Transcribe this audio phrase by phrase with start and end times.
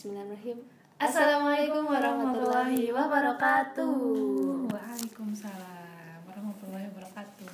[0.00, 0.58] Bismillahirrahmanirrahim.
[0.96, 3.92] Assalamualaikum warahmatullahi wabarakatuh.
[4.72, 7.52] Waalaikumsalam warahmatullahi wabarakatuh.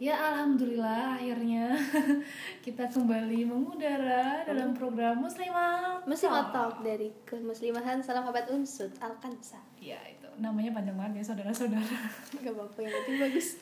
[0.00, 1.76] Ya alhamdulillah akhirnya
[2.64, 6.08] kita kembali mengudara dalam program Muslimah.
[6.08, 9.60] Muslimat Talk dari Kemuslimahan Salam Habat Unsud Alkansa.
[9.76, 12.00] Ya itu namanya panjang banget ya saudara-saudara.
[12.40, 13.60] Gak apa-apa yang penting bagus.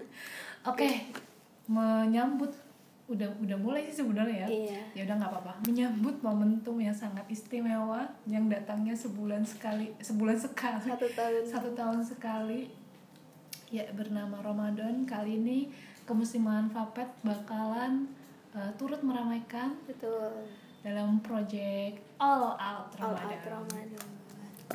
[0.72, 1.12] Oke,
[1.68, 2.56] menyambut
[3.08, 4.48] udah udah mulai sih sebenarnya ya.
[4.48, 4.80] Iya.
[4.92, 5.52] Ya udah nggak apa-apa.
[5.64, 10.84] Menyambut momentum yang sangat istimewa yang datangnya sebulan sekali, sebulan sekali.
[10.84, 11.42] Satu tahun.
[11.48, 12.68] satu tahun sekali
[13.68, 15.58] ya bernama Ramadan kali ini
[16.08, 18.08] kemusliman Vapet bakalan
[18.56, 20.48] uh, turut meramaikan Betul.
[20.80, 23.28] dalam project All Out All Ramadan.
[23.28, 24.06] out Ramadan.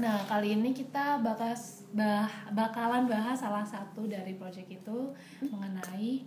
[0.02, 6.25] Nah kali ini kita bakas bah, bakalan bahas salah satu dari project itu mengenai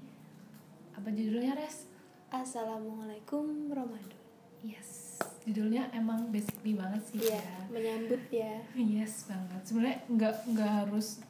[0.94, 1.95] apa judulnya Res?
[2.36, 4.20] Assalamualaikum Ramadan.
[4.60, 5.06] Yes
[5.46, 7.58] judulnya emang basically banget sih Iya, ya.
[7.70, 8.54] menyambut ya.
[8.74, 9.62] Yes banget.
[9.62, 11.22] Sebenarnya nggak nggak harus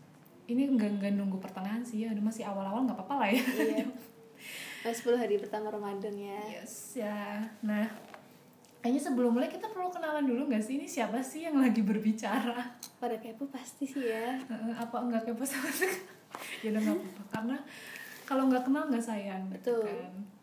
[0.48, 2.10] ini nggak nggak nunggu pertengahan sih ya.
[2.16, 3.44] Udah masih awal-awal nggak apa-apa lah ya.
[3.44, 3.86] Iya.
[4.82, 6.42] Mas 10 hari pertama Ramadan ya.
[6.58, 7.44] yes ya.
[7.62, 7.86] Nah
[8.82, 12.80] kayaknya sebelum mulai kita perlu kenalan dulu nggak sih ini siapa sih yang lagi berbicara?
[12.98, 14.42] Pada kepo pasti sih ya.
[14.74, 16.02] Apa enggak kepo sama sekali?
[16.66, 17.56] ya udah nggak apa-apa karena
[18.26, 19.46] kalau nggak kenal nggak sayang.
[19.54, 19.86] gitu Betul.
[19.86, 20.35] kan.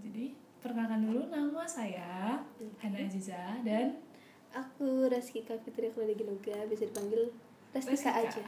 [0.00, 2.40] Jadi perkenalkan dulu nama saya
[2.82, 3.96] Hana Aziza dan
[4.52, 7.28] Aku Reski Fitri Ginoga, bisa dipanggil
[7.76, 8.10] Restika Restika.
[8.24, 8.42] aja.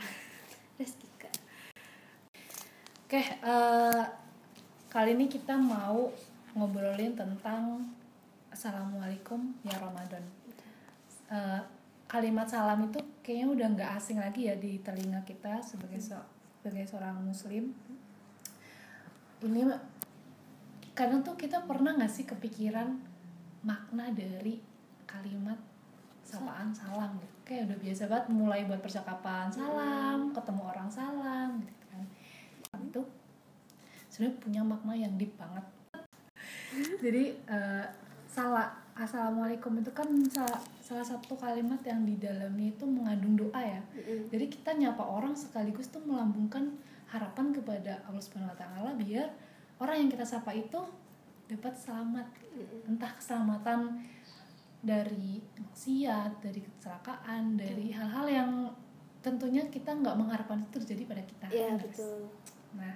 [0.80, 1.30] Restika.
[3.04, 4.04] Oke, eh,
[4.88, 6.08] kali ini kita mau
[6.56, 7.92] ngobrolin tentang
[8.48, 10.24] Assalamualaikum ya Ramadan.
[11.28, 11.60] Eh,
[12.08, 16.28] kalimat salam itu kayaknya udah nggak asing lagi ya di telinga kita sebagai se-
[16.64, 17.76] sebagai seorang Muslim.
[19.44, 19.60] Ini
[20.98, 22.98] kadang tuh kita pernah nggak sih kepikiran
[23.62, 24.58] makna dari
[25.06, 25.54] kalimat
[26.26, 27.36] sapaan salam gitu.
[27.46, 32.02] Kayak udah biasa banget mulai buat percakapan salam, ketemu orang salam gitu kan.
[32.82, 33.02] Itu
[34.10, 35.62] sebenarnya punya makna yang deep banget.
[37.06, 37.86] Jadi eh,
[38.26, 43.78] salah assalamualaikum itu kan salah, salah satu kalimat yang di dalamnya itu mengandung doa ya.
[44.34, 46.74] Jadi kita nyapa orang sekaligus tuh melambungkan
[47.06, 49.30] harapan kepada Allah Subhanahu Wa Taala biar
[49.78, 50.78] orang yang kita sapa itu
[51.48, 52.28] dapat selamat
[52.84, 54.04] entah keselamatan
[54.78, 58.50] dari maksiat, dari kecelakaan, dari hal-hal yang
[59.18, 61.46] tentunya kita nggak mengharapkan itu terjadi pada kita.
[61.50, 61.82] Mas.
[61.82, 62.20] betul.
[62.78, 62.94] Nah,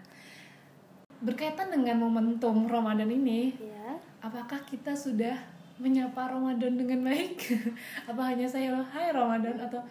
[1.23, 3.99] berkaitan dengan momentum Ramadan ini, Ya.
[4.23, 5.35] apakah kita sudah
[5.83, 7.43] menyapa Ramadan dengan baik?
[8.11, 9.83] Apa hanya saya Hai Ramadan atau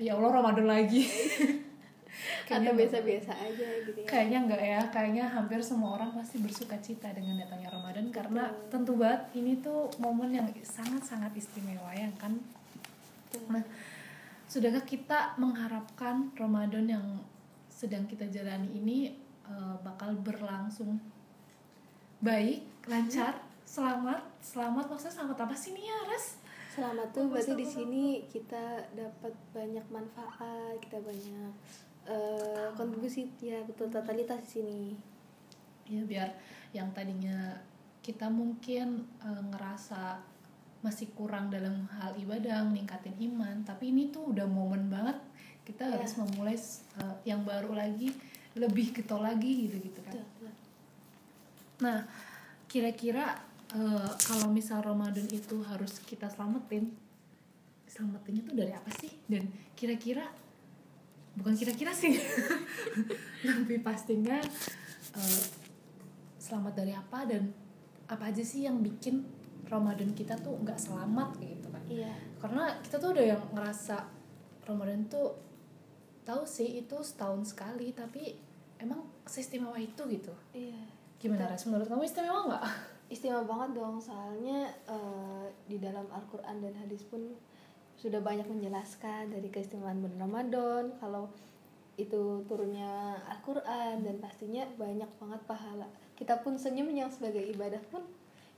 [0.00, 1.06] ya Allah Ramadan lagi?
[2.46, 4.08] Atau biasa-biasa aja gitu ya.
[4.08, 8.70] Kayaknya enggak ya, kayaknya hampir semua orang pasti bersuka cita dengan datangnya Ramadan karena Betul.
[8.70, 12.38] tentu banget ini tuh momen yang sangat-sangat istimewa ya kan.
[13.30, 13.42] Betul.
[13.50, 13.64] Nah,
[14.46, 17.06] sudahkah kita mengharapkan Ramadan yang
[17.66, 19.12] sedang kita jalani ini
[19.46, 20.96] eh, bakal berlangsung
[22.24, 23.36] baik, lancar,
[23.68, 26.26] selamat, selamat maksudnya selamat apa sih nih ya, Res?
[26.76, 31.52] Selamat tuh berarti di sini kita dapat banyak manfaat, kita banyak
[32.06, 34.80] eh, kontribusi ya betul totalitas di sini.
[35.86, 36.28] ya biar
[36.70, 37.54] yang tadinya
[38.00, 40.18] kita mungkin eh, ngerasa
[40.82, 45.18] masih kurang dalam hal ibadah ningkatin iman tapi ini tuh udah momen banget
[45.66, 45.98] kita Iya.
[45.98, 48.14] harus memulai eh, yang baru lagi
[48.54, 50.50] lebih getol lagi gitu gitu kan Betul.
[51.82, 51.98] nah
[52.66, 53.34] kira-kira
[53.74, 56.94] eh, kalau misal Ramadan itu harus kita selamatin
[57.86, 60.28] selamatinnya tuh dari apa sih dan kira-kira
[61.36, 62.16] bukan kira-kira sih.
[63.46, 64.40] Lebih pastinya
[65.14, 65.42] eh,
[66.36, 67.50] selamat dari apa dan
[68.06, 69.26] apa aja sih yang bikin
[69.66, 72.14] Ramadan kita tuh nggak selamat kayak gitu kan Iya.
[72.38, 73.98] karena kita tuh udah yang ngerasa
[74.62, 75.34] Ramadan tuh
[76.22, 78.38] tahu sih itu setahun sekali tapi
[78.78, 80.30] emang seistimewa itu gitu.
[80.54, 80.78] Iya.
[81.18, 82.64] gimana Res menurut kamu istimewa nggak?
[83.10, 87.22] Istimewa banget dong soalnya eh, di dalam Al-Qur'an dan hadis pun
[87.96, 91.32] sudah banyak menjelaskan dari keistimewaan bulan Ramadan kalau
[91.96, 95.88] itu turunnya Al-Qur'an dan pastinya banyak banget pahala.
[96.12, 98.04] Kita pun senyum yang sebagai ibadah pun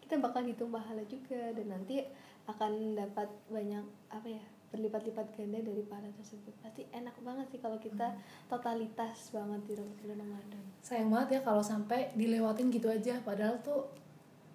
[0.02, 2.02] kita bakal hitung pahala juga dan nanti
[2.50, 4.42] akan dapat banyak apa ya
[4.74, 6.50] berlipat-lipat ganda dari pahala tersebut.
[6.58, 8.18] Pasti enak banget sih kalau kita
[8.50, 10.64] totalitas banget di bulan Ramadan.
[10.82, 13.86] sayang banget ya kalau sampai dilewatin gitu aja padahal tuh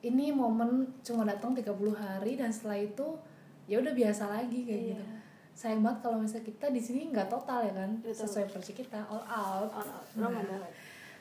[0.03, 3.07] ini momen cuma datang 30 hari dan setelah itu
[3.65, 4.95] ya udah biasa lagi kayak Iya.
[4.95, 5.06] gitu.
[5.54, 8.18] Sayang banget kalau misalnya kita di sini nggak total ya kan Betul.
[8.19, 9.69] sesuai versi kita all out.
[9.71, 10.65] All out, Nah,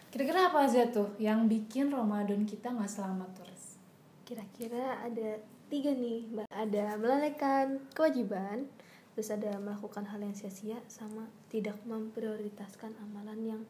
[0.09, 3.77] kira-kira apa aja tuh yang bikin Ramadan kita nggak selamat terus
[4.23, 5.37] Kira-kira ada
[5.69, 6.47] tiga nih Mbak.
[6.49, 8.65] ada melalaikan kewajiban
[9.13, 13.63] terus ada melakukan hal yang sia-sia sama tidak memprioritaskan amalan yang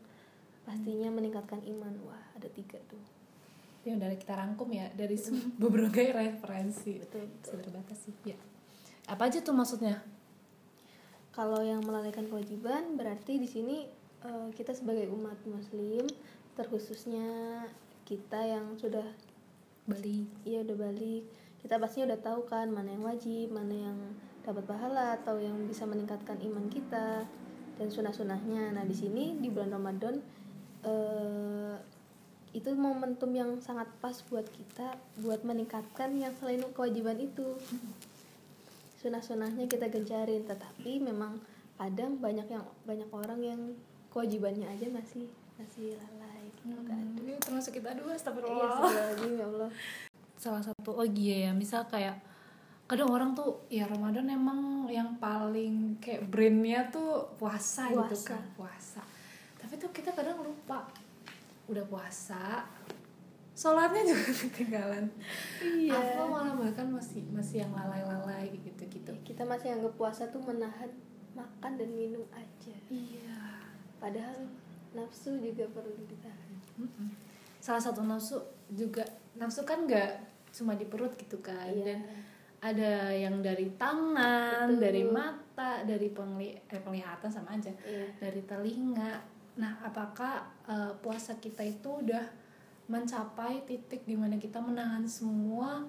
[0.63, 1.91] pastinya meningkatkan iman.
[2.07, 3.03] Wah ada tiga tuh.
[3.83, 5.19] Yang dari kita rangkum ya dari
[5.63, 7.03] beberapa referensi.
[7.03, 7.59] Betul betul.
[7.59, 8.39] Terbatas sih ya
[9.09, 10.03] apa aja tuh maksudnya?
[11.33, 13.89] Kalau yang melalaikan kewajiban berarti di sini
[14.23, 16.05] eh, kita sebagai umat muslim
[16.59, 17.65] terkhususnya
[18.05, 19.07] kita yang sudah
[19.89, 20.29] balik.
[20.45, 21.25] Iya udah balik.
[21.65, 23.99] Kita pastinya udah tahu kan mana yang wajib mana yang
[24.43, 27.23] dapat pahala atau yang bisa meningkatkan iman kita
[27.79, 30.19] dan sunah-sunahnya nah di sini di bulan Ramadan
[30.83, 31.75] eh,
[32.53, 37.57] itu momentum yang sangat pas buat kita buat meningkatkan yang selain kewajiban itu
[39.03, 41.43] sunah-sunahnya kita gencarin tetapi memang
[41.75, 43.61] kadang banyak yang banyak orang yang
[44.15, 45.27] kewajibannya aja masih
[45.59, 47.03] masih lalai gitu kan.
[47.19, 48.71] ini termasuk kita dua iya astagfirullah.
[48.71, 49.71] astagfirullahaladzim, ya Allah.
[50.39, 52.23] Salah satu oh iya ya misal kayak
[52.87, 58.29] kadang orang tuh ya Ramadan emang yang paling kayak brandnya tuh puasa, gitu Puasa.
[58.31, 59.03] kan puasa.
[59.59, 60.87] Tapi tuh kita kadang lupa
[61.71, 62.67] udah puasa
[63.53, 65.07] sholatnya juga ketinggalan
[65.61, 65.93] Iya.
[65.93, 70.89] apa malah bahkan masih masih yang lalai-lalai gitu gitu kita masih anggap puasa tuh menahan
[71.33, 73.61] makan dan minum aja iya
[73.97, 74.49] padahal
[74.93, 77.09] nafsu juga perlu ditahan Mm-mm.
[77.59, 78.37] salah satu nafsu
[78.69, 79.05] juga
[79.35, 80.13] nafsu kan nggak
[80.53, 81.85] cuma di perut gitu kan Iya.
[81.87, 82.01] dan
[82.63, 84.81] ada yang dari tangan Betul.
[84.81, 89.19] dari mata dari pengli eh, penglihatan sama aja iya dari telinga
[89.55, 92.23] nah apakah eh, puasa kita itu udah
[92.91, 95.87] mencapai titik di mana kita menahan semua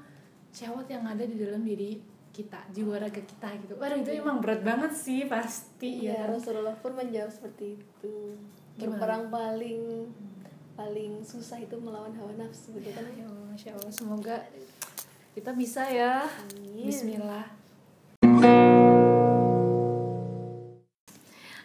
[0.53, 1.97] syahwat yang ada di dalam diri
[2.33, 3.77] kita jiwa raga kita gitu.
[3.77, 6.09] Waduh itu emang berat banget sih pasti.
[6.09, 6.33] Ya kan?
[6.33, 8.13] Rasulullah pun menjawab seperti itu.
[8.73, 8.97] Gimana?
[8.97, 9.81] berperang paling
[10.73, 13.05] paling susah itu melawan hawa nafsu gitu kan?
[13.13, 13.93] Ya Masya Allah.
[13.93, 14.35] Semoga
[15.37, 16.25] kita bisa ya.
[16.25, 16.89] Amin.
[16.89, 17.45] Bismillah.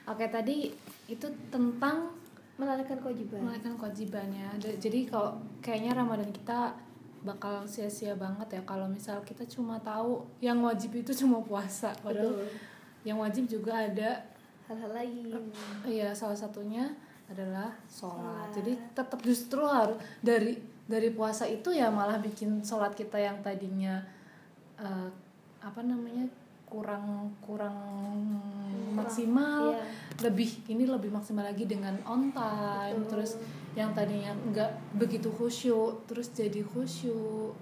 [0.08, 0.72] Oke tadi
[1.08, 2.12] itu tentang
[2.58, 4.48] melalaikan kewajiban menunaikan kewajibannya.
[4.58, 6.74] Jadi kalau kayaknya Ramadan kita
[7.22, 12.30] bakal sia-sia banget ya kalau misal kita cuma tahu yang wajib itu cuma puasa padahal
[12.30, 12.46] Betul.
[13.02, 14.22] yang wajib juga ada
[14.70, 15.50] hal-hal lain
[15.82, 16.86] Iya, salah satunya
[17.26, 18.22] adalah sholat.
[18.22, 18.48] Sholat.
[18.54, 20.56] Jadi tetap justru harus dari
[20.88, 24.00] dari puasa itu ya malah bikin sholat kita yang tadinya
[24.80, 25.08] eh,
[25.60, 26.24] apa namanya
[26.68, 27.76] kurang kurang
[28.92, 29.82] maksimal iya.
[30.20, 33.10] lebih ini lebih maksimal lagi dengan on time Betul.
[33.24, 33.40] terus
[33.78, 37.54] yang tadinya nggak begitu khusyuk terus jadi khusyuk.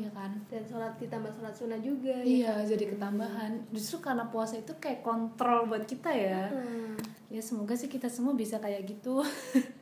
[0.00, 0.32] Ya kan?
[0.48, 2.70] Dan sholat ditambah sholat sunnah juga ya iya kan?
[2.70, 3.52] jadi ketambahan.
[3.74, 6.48] Justru karena puasa itu kayak kontrol buat kita ya.
[6.48, 6.96] Hmm.
[7.30, 9.20] ya semoga sih kita semua bisa kayak gitu.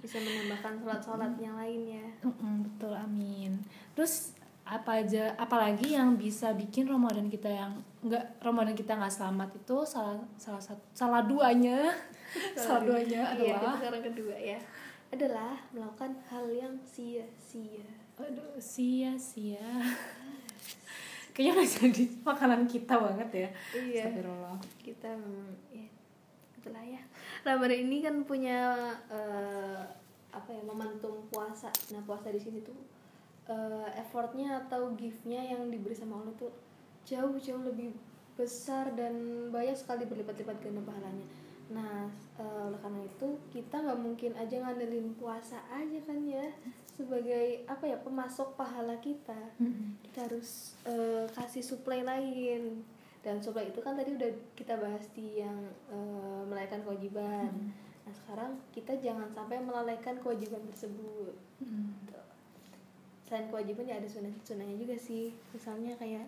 [0.03, 3.61] Bisa menambahkan sholat-sholat yang lainnya Mm-mm, betul amin.
[3.93, 4.38] Terus
[4.69, 9.77] apa aja apalagi yang bisa bikin Ramadan kita yang nggak Ramadan kita nggak selamat itu
[9.89, 11.89] salah salah satu salah duanya.
[12.61, 13.33] Salah duanya.
[13.41, 14.61] iya adalah sekarang kedua ya.
[15.09, 17.89] Adalah melakukan hal yang sia-sia.
[18.21, 19.65] Aduh sia-sia.
[21.33, 23.49] Kayaknya udah jadi makanan kita banget ya.
[23.73, 24.13] Iya.
[24.13, 24.57] Astagfirullah.
[24.85, 25.11] Kita
[25.73, 25.89] ya
[26.61, 27.01] itulah ya.
[27.49, 29.81] Ramadan ini kan punya eh,
[30.37, 31.73] apa ya momentum puasa.
[31.97, 32.77] Nah puasa di sini tuh
[33.49, 36.53] eh, effortnya atau giftnya yang diberi sama Allah tuh
[37.09, 37.97] jauh jauh lebih
[38.37, 41.27] besar dan banyak sekali berlipat-lipat ganda pahalanya.
[41.73, 42.07] Nah
[42.39, 46.47] eh, oleh karena itu kita nggak mungkin aja ngandelin puasa aja kan ya
[46.99, 49.39] sebagai apa ya pemasok pahala kita.
[50.05, 52.85] Kita harus eh, kasih supply lain.
[53.19, 55.59] Dan supply itu kan tadi udah kita bahas di yang
[55.91, 57.51] eh, melalaikan kewajiban.
[58.07, 61.35] Nah sekarang kita jangan sampai melalaikan kewajiban tersebut.
[61.63, 62.19] Gitu.
[63.29, 65.37] Selain kewajiban ya ada sunah sunahnya juga sih.
[65.53, 66.25] Misalnya kayak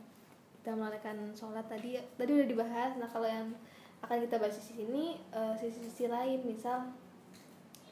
[0.61, 2.92] kita melalaikan sholat tadi tadi udah dibahas.
[3.00, 3.49] Nah kalau yang
[4.04, 6.92] akan kita bahas di sini eh, sisi-sisi lain misal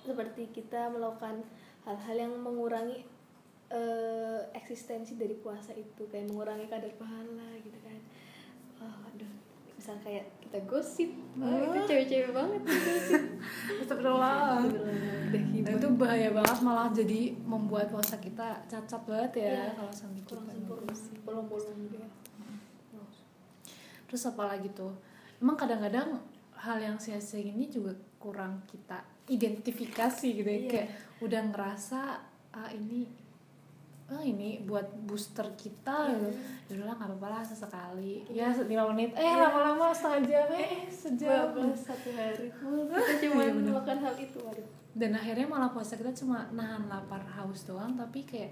[0.05, 1.41] seperti kita melakukan
[1.89, 3.09] hal-hal yang mengurangi
[3.73, 8.01] eh, eksistensi dari puasa itu kayak mengurangi kadar pahala gitu kan.
[8.85, 9.38] Oh, aduh
[9.89, 11.09] misal kayak kita gosip
[11.41, 13.23] oh, itu cewek-cewek banget gosip
[13.81, 14.61] Astagfirullah
[15.33, 15.81] hibur.
[15.81, 19.73] itu bahaya banget malah jadi membuat puasa kita cacat banget ya Iya.
[19.73, 21.17] kalau sampai kita kurang sempurna ngegosip.
[21.25, 22.05] bolong-bolong ya
[24.05, 24.93] Terus apa lagi tuh?
[25.37, 26.21] Emang kadang-kadang
[26.53, 30.69] hal yang sia-sia ini juga kurang kita identifikasi gitu ya Iya.
[30.69, 30.89] kayak
[31.25, 32.01] udah ngerasa
[32.51, 33.09] ah ini
[34.09, 36.29] ah ini buat booster kita gitu.
[36.65, 38.25] Ya udahlah nggak apa-apa lah sesekali.
[38.27, 39.13] Ya lima menit.
[39.13, 39.37] Eh Iya.
[39.39, 40.49] lama-lama setengah jam.
[40.51, 41.53] Eh sejam.
[41.53, 42.65] Bablas satu hari kita
[43.23, 43.69] cuma Iya, bener.
[43.69, 48.25] melakukan hal itu waduh Dan akhirnya malah puasa kita cuma nahan lapar haus doang tapi
[48.25, 48.51] kayak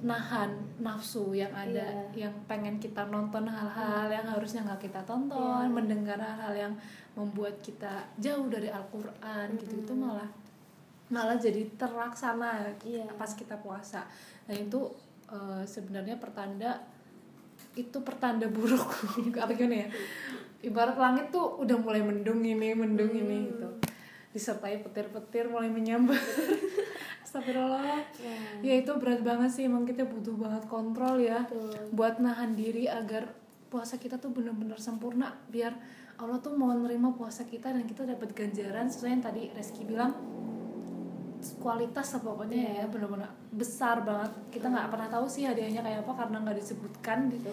[0.00, 2.26] nahan nafsu yang ada Iya.
[2.26, 5.70] yang pengen kita nonton hal-hal yang harusnya nggak kita tonton Iya.
[5.70, 6.74] mendengar hal-hal yang
[7.12, 10.26] membuat kita jauh dari Al-Quran gitu itu malah
[11.12, 13.04] malah jadi terlaksana Iya.
[13.14, 14.08] pas kita puasa.
[14.48, 14.88] Dan itu
[15.28, 16.80] eh, sebenarnya pertanda
[17.72, 18.84] itu pertanda buruk.
[19.44, 19.88] Apa gimana ya?
[20.62, 23.48] Ibarat langit tuh udah mulai mendung ini mendung ini Hmm.
[23.48, 23.68] gitu.
[24.32, 26.16] Disertai petir-petir mulai menyambar.
[27.24, 28.00] Astagfirullah.
[28.20, 29.64] Ya, ya itu berat banget sih.
[29.64, 31.44] Emang kita butuh banget kontrol ya.
[31.44, 31.92] Betul.
[31.92, 33.28] buat nahan diri agar
[33.68, 35.32] puasa kita tuh bener-bener sempurna.
[35.48, 35.72] Biar
[36.16, 38.86] Allah tuh mau nerima puasa kita dan kita dapat ganjaran.
[38.86, 40.12] Sesuai yang tadi Reski bilang
[41.62, 42.84] kualitas pokoknya ya.
[42.84, 44.28] Bener-bener besar banget.
[44.50, 47.48] Kita nggak pernah tahu sih hadiahnya kayak apa karena nggak disebutkan gitu.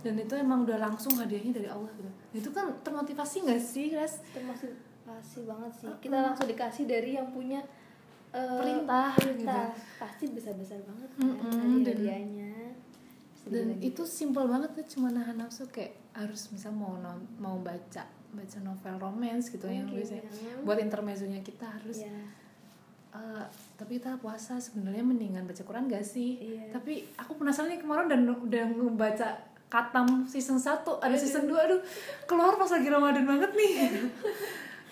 [0.00, 2.10] Dan itu emang udah langsung hadiahnya dari Allah gitu.
[2.34, 4.20] Itu kan termotivasi nggak sih Res?
[4.30, 4.70] Termasuk
[5.02, 5.88] pasti banget sih.
[5.98, 7.64] Kita langsung dikasih dari yang punya
[8.30, 9.70] eh, Perintah, perintah.
[9.96, 12.52] pasti besar besar banget kan Mm-mm, dan- hadiahnya.
[13.34, 17.58] Bisa dan itu simpel banget tuh cuma nahan nafsu kayak harus misal mau non- mau
[17.58, 18.02] baca
[18.32, 20.26] baca novel romance gitu yang Oke, biasanya.
[20.26, 20.54] ya.
[20.62, 22.10] buat intermezzonya kita harus Iya.
[23.14, 23.44] Eh,
[23.74, 26.70] tapi kita puasa sebenarnya mendingan baca Quran gak sih Iya.
[26.70, 29.28] tapi aku penasaran nih kemarin dan udah ngebaca
[29.64, 31.80] Katam season 1 ada season 2 aduh
[32.24, 33.72] keluar pas lagi Ramadan banget nih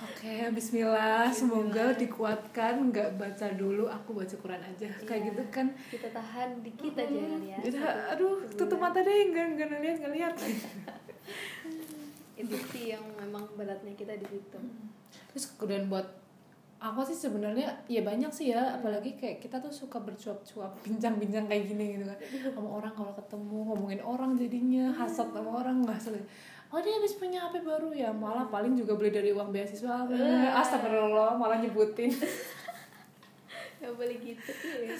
[0.02, 1.30] Oke, Bismillah.
[1.30, 2.90] Semoga dikuatkan.
[2.90, 4.86] Nggak baca dulu, aku baca Quran aja.
[5.00, 5.28] Kayak Iya.
[5.30, 5.66] gitu kan.
[5.88, 7.58] kita tahan dikit aja kali ya
[8.08, 8.58] aduh, sebulan.
[8.58, 10.34] tutup mata deh, nggak nggak ngeliat ngeliat.
[12.34, 14.58] itu sih yang memang beratnya kita di situ
[15.30, 16.06] Terus kemudian buat
[16.82, 21.70] aku sih sebenarnya ya banyak sih ya apalagi kayak kita tuh suka bercuap-cuap bincang-bincang kayak
[21.70, 22.18] gini gitu kan.
[22.50, 26.26] Sama orang kalau ketemu ngomongin orang jadinya hasad sama orang nggak salah
[26.72, 27.92] oh dia habis punya HP baru.
[27.92, 30.08] Ya malah paling juga beli dari uang beasiswa.
[30.58, 32.10] Astagfirullah malah nyebutin.
[33.78, 34.52] Nggak boleh gitu.
[34.82, 34.96] Ya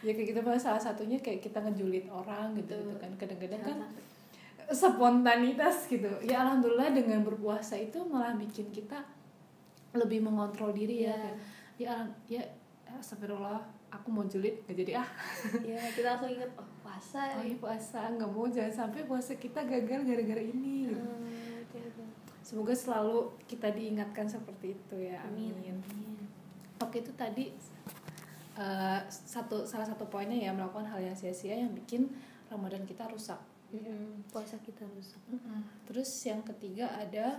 [0.00, 0.56] ya kayak gitu Pak.
[0.56, 3.10] salah satunya kayak kita ngejulit orang gitu gitu kan.
[3.18, 3.78] Kadang-kadang kan
[4.70, 6.08] spontanitas gitu.
[6.24, 9.02] Ya alhamdulillah dengan berpuasa itu malah bikin kita
[9.92, 11.18] lebih mengontrol diri ya
[11.76, 11.94] Iya.
[12.28, 12.42] ya ya
[12.92, 13.58] astagfirullah
[13.90, 15.08] aku mau julid nggak jadi ah
[15.70, 19.62] ya kita langsung inget oh puasa oh iya puasa nggak mau jangan sampai puasa kita
[19.62, 20.98] gagal gara-gara ini gitu.
[20.98, 22.02] Hmm, oke, oke.
[22.42, 25.78] semoga selalu kita diingatkan seperti itu ya amin, Amin.
[26.78, 27.50] oke itu tadi
[28.56, 32.10] eh, satu salah satu poinnya ya melakukan hal yang sia-sia yang bikin
[32.46, 33.38] ramadan kita rusak
[33.70, 35.22] Mm-mm, puasa kita rusak
[35.86, 37.38] terus yang ketiga ada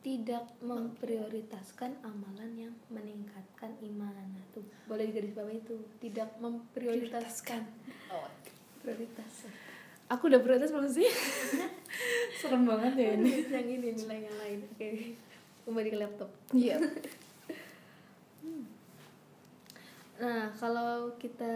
[0.00, 4.14] tidak memprioritaskan amalan yang meningkatkan iman.
[4.14, 5.76] Nah tuh boleh digaris bawah itu.
[5.98, 7.62] Tidak memprioritaskan.
[8.14, 8.30] Oh,
[8.80, 9.50] prioritas.
[10.08, 11.08] Aku udah prioritas belum sih.
[12.40, 13.32] Serem banget ya ini.
[13.50, 14.58] Yang ini nilai yang lain.
[14.72, 14.88] Oke
[15.68, 16.30] kembali ke laptop.
[16.56, 16.80] Iya.
[20.18, 21.54] Nah, kalau kita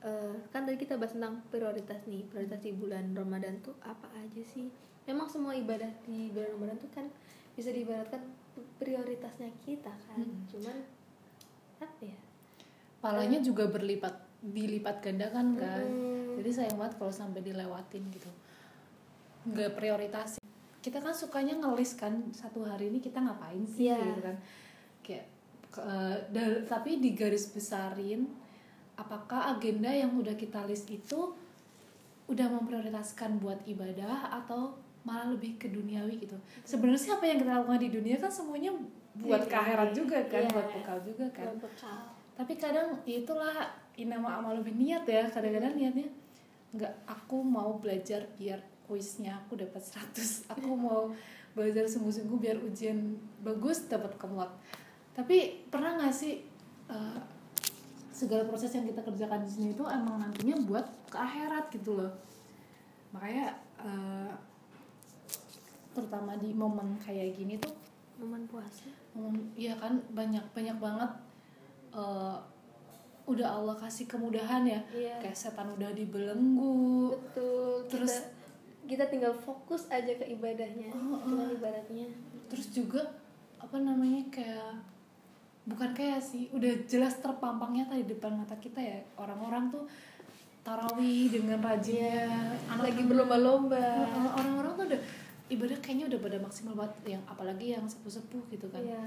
[0.00, 4.40] eh, kan tadi kita bahas tentang prioritas nih, prioritas di bulan Ramadan tuh apa aja
[4.46, 4.70] sih?
[5.04, 7.10] Memang semua ibadah di bulan Ramadan tuh kan
[7.52, 8.22] bisa diibaratkan
[8.76, 10.18] prioritasnya kita kan.
[10.18, 10.44] Hmm.
[10.46, 10.76] Cuman
[11.78, 12.18] apa ya?
[12.96, 16.38] palanya juga berlipat dilipat gandakan kan Hmm.
[16.38, 18.30] jadi sayang banget kalau sampai dilewatin gitu
[19.44, 20.38] nggak prioritas
[20.78, 23.98] kita kan sukanya ngelis kan satu hari ini kita ngapain sih Iya.
[23.98, 24.36] gitu kan
[25.00, 25.26] kayak
[25.68, 28.30] ke- eh, dal- tapi di garis besarin
[28.94, 31.34] apakah agenda yang udah kita list itu
[32.28, 37.52] udah memprioritaskan buat ibadah atau malah lebih ke duniawi gitu sebenarnya sih apa yang kita
[37.52, 38.70] lakukan di dunia kan semuanya
[39.12, 39.50] buat Iya.
[39.50, 40.50] ke akhirat juga kan Iya.
[40.50, 41.98] buat bekal juga kan bekal.
[42.32, 43.56] tapi kadang itulah
[43.94, 46.08] inama amal lebih niat ya kadang-kadang niatnya
[46.72, 48.56] nggak aku mau belajar biar
[48.86, 50.16] kuisnya aku dapat 100
[50.54, 51.10] aku mau
[51.52, 53.12] belajar sungguh-sungguh biar ujian
[53.44, 54.48] bagus dapat kemot
[55.12, 56.40] tapi pernah nggak sih
[56.88, 57.20] eh,
[58.08, 62.12] segala proses yang kita kerjakan di sini itu emang nantinya buat ke akhirat gitu loh
[63.12, 64.32] makanya eh,
[65.92, 67.72] terutama di momen kayak gini tuh
[68.16, 68.86] Momen puasa.
[69.12, 71.10] Hmm, Iya kan banyak banyak banget
[71.92, 72.36] eh,
[73.22, 75.18] udah Allah kasih kemudahan ya Iya.
[75.18, 77.86] kayak setan udah dibelenggu Betul.
[77.88, 78.40] Terus- kita
[78.82, 80.90] kita tinggal fokus aja ke ibadahnya.
[80.90, 81.48] Kan oh.
[81.48, 82.08] ibaratnya.
[82.50, 83.00] terus juga
[83.56, 84.76] apa namanya kayak
[85.64, 89.86] bukan kayak sih udah jelas terpampangnya tadi depan mata kita ya orang-orang tuh
[90.60, 92.28] tarawih dengan rajinnya
[92.68, 93.82] anak Lagi berlomba-lomba.
[94.36, 95.00] Orang-orang tuh udah
[95.52, 99.02] ibadah kayaknya udah pada maksimal banget yang apalagi yang sepuh-sepuh gitu kan Iya.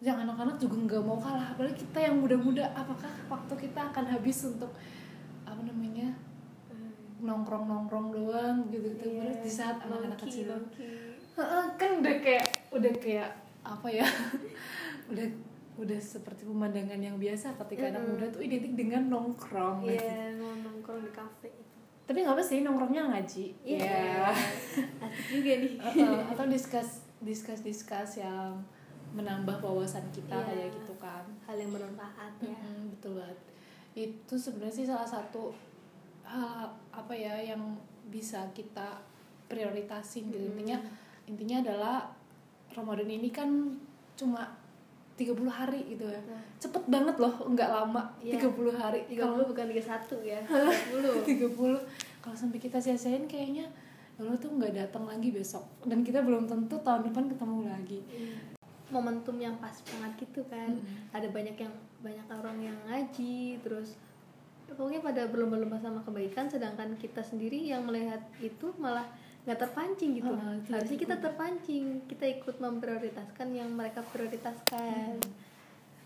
[0.00, 4.38] yang anak-anak juga nggak mau kalah apalagi kita yang muda-muda apakah waktu kita akan habis
[4.44, 4.70] untuk
[5.42, 6.12] apa namanya
[6.68, 6.92] Hmm.
[7.20, 9.40] nongkrong nongkrong doang gitu gitu Iya.
[9.40, 10.54] di saat anak-anak kecil
[11.74, 13.30] kan udah kayak udah kayak
[13.60, 14.06] apa ya
[15.10, 15.26] udah
[15.78, 18.12] udah seperti pemandangan yang biasa ketika anak Mm-mm.
[18.16, 21.50] muda tuh identik dengan nongkrong iya mau nongkrong di kafe
[22.08, 23.44] tapi nggak apa sih nongkrongnya ngaji.
[23.62, 24.32] Iya.
[25.04, 25.76] Asik juga nih.
[25.76, 28.56] Uh-uh, atau discuss discuss discuss yang
[29.12, 30.48] menambah wawasan kita Iya.
[30.48, 31.24] kayak gitu kan.
[31.44, 32.56] Hal yang bermanfaat ya.
[32.56, 33.38] Mm-mm, betul banget.
[33.92, 35.52] Itu sebenarnya sih salah satu
[36.24, 37.60] hal apa ya yang
[38.08, 38.96] bisa kita
[39.46, 40.40] prioritasin gitu.
[40.40, 40.56] Mm-mm.
[40.56, 40.78] intinya
[41.24, 41.96] intinya adalah
[42.72, 43.48] Ramadan ini kan
[44.12, 44.44] cuma
[45.18, 46.20] 30 hari gitu ya.
[46.22, 48.38] Nah, cepet banget loh nggak lama Iya.
[48.38, 49.02] 30 hari.
[49.10, 50.40] 30 bukan 31 ya
[51.26, 53.66] 30 30 kalau sampai kita sia-siain kayaknya
[54.18, 55.66] lo tuh nggak datang lagi besok.
[55.82, 58.00] Dan kita belum tentu tahun depan ketemu lagi.
[58.88, 60.72] Momentum yang pas banget gitu kan.
[60.72, 61.12] Mm-mm.
[61.12, 63.98] ada banyak yang banyak orang yang ngaji terus
[64.68, 69.04] pokoknya pada berlomba-lomba sama kebaikan sedangkan kita sendiri yang melihat itu malah
[69.48, 75.16] nggak terpancing gitu Ah, tidak harusnya kita terpancing kita ikut memprioritaskan yang mereka prioritaskan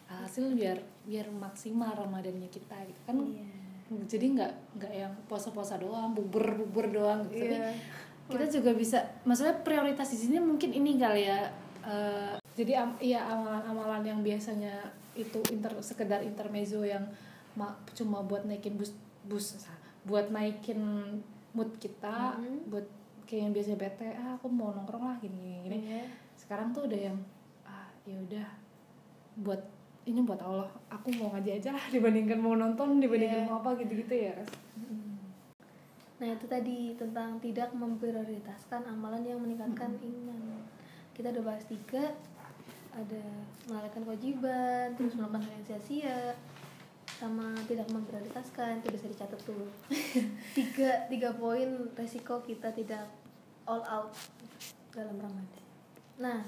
[0.06, 3.50] hasil biar biar maksimal ramadannya kita gitu kan Iya.
[4.06, 7.42] jadi nggak nggak yang puasa-puasa doang bubur bubur doang gitu.
[7.42, 7.75] tapi Iya.
[8.30, 11.50] kita juga bisa maksudnya prioritas di sini mungkin ini kali ya
[11.82, 17.02] eh, jadi am, iya amalan-amalan yang biasanya itu inter sekedar intermezzo yang
[17.52, 18.94] ma- cuma buat naikin bus
[19.26, 19.58] bus
[20.04, 20.78] buat naikin
[21.50, 22.70] mood kita Mhm.
[22.70, 22.87] buat
[23.33, 26.05] kayak yang biasanya bete ah aku mau nongkrong lah gini gini Iya.
[26.37, 27.17] sekarang tuh udah yang
[27.65, 28.45] ah ya udah
[29.41, 29.57] buat
[30.05, 33.49] ini buat Allah aku mau ngaji aja lah dibandingkan mau nonton dibandingkan Iya.
[33.49, 34.53] mau apa gitu-gitu ya Ras.
[36.21, 40.62] Nah itu tadi tentang tidak memprioritaskan amalan yang meningkatkan iman.
[41.11, 42.15] Kita udah bahas tiga,
[42.95, 43.25] ada
[43.67, 46.39] mengalihkan kewajiban, terus melakukan hal yang sia-sia,
[47.19, 49.67] sama tidak memprioritaskan itu bisa dicatat tuh.
[50.59, 53.03] tiga tiga poin resiko kita tidak
[53.64, 54.11] all out
[54.90, 55.62] dalam Ramadan.
[56.19, 56.40] Nah,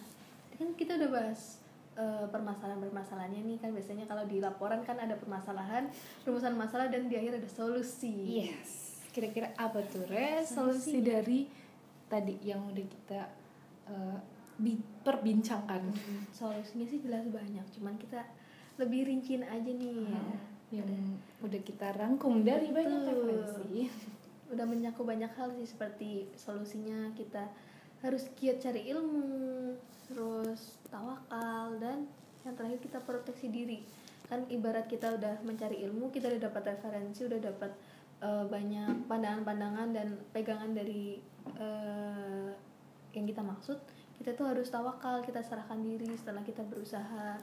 [0.52, 1.59] kan kita udah bahas
[1.94, 5.88] eh, permasalahan-permasalahannya nih kan biasanya kalau di laporan kan ada permasalahan,
[6.23, 8.44] rumusan masalah dan di akhir ada solusi.
[8.44, 8.99] Yes.
[9.11, 10.50] Kira-kira apa tuh resolusi
[10.90, 10.98] Solusi.
[11.00, 11.40] dari
[12.05, 13.20] tadi yang udah kita
[13.87, 14.18] uh,
[14.57, 15.83] bi- perbincangkan?
[16.31, 18.27] solusinya sih jelas banyak cuman kita
[18.74, 20.90] lebih rinciin aja nih ya Yang
[21.40, 23.22] udah kita rangkum dari banyak Betul.
[23.24, 23.87] referensi.
[24.52, 27.48] Udah menyakup banyak hal sih seperti solusinya kita
[28.04, 29.72] harus giat cari ilmu
[30.12, 32.04] terus tawakal dan
[32.44, 33.80] yang terakhir kita proteksi diri.
[34.28, 37.72] Kan ibarat kita udah mencari ilmu kita udah dapat referensi udah dapat
[38.20, 41.24] eh, banyak pandangan-pandangan dan pegangan dari
[41.57, 42.50] eh,
[43.16, 43.78] yang kita maksud
[44.18, 47.40] kita tuh harus tawakal kita serahkan diri setelah kita berusaha.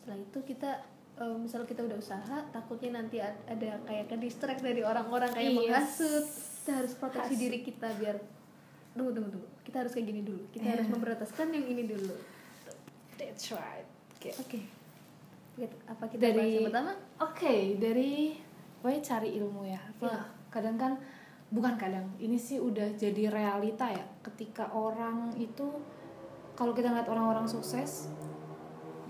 [0.00, 0.70] Setelah itu kita
[1.22, 5.46] eh, misal kita udah usaha takutnya nanti ad- ada kayak ke distract dari orang-orang kayak
[5.48, 5.56] Yes.
[5.56, 6.26] menghasut
[6.58, 7.38] kita harus proteksi Hasut.
[7.40, 8.16] diri kita biar
[8.92, 10.72] tunggu tunggu tunggu kita harus kayak gini dulu kita Iya.
[10.76, 12.14] harus memprioritaskan yang ini dulu
[13.14, 13.86] That's right.
[14.12, 14.30] Oke.
[14.36, 14.60] oke
[15.54, 18.12] Kita- apa kita Dari- bahas yang pertama Oke, dari
[18.78, 19.78] gue cari ilmu ya.
[19.96, 20.20] Iya.
[20.48, 20.92] Kadang kan
[21.48, 24.02] bukan kadang, ini sih udah jadi realita ya.
[24.20, 25.68] Ketika orang itu
[26.52, 28.08] kalau kita ngeliat orang-orang sukses,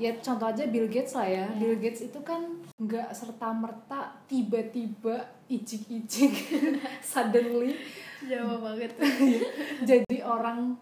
[0.02, 1.46] ya contoh aja Bill Gates lah ya.
[1.46, 1.58] Iya.
[1.62, 2.42] Bill Gates itu kan
[2.82, 6.34] nggak serta merta tiba-tiba icik-icik
[7.14, 7.78] suddenly
[8.26, 8.98] Jawa banget
[9.88, 10.74] jadi orang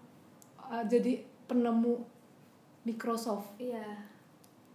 [0.56, 2.00] uh, jadi penemu
[2.88, 3.84] Microsoft iya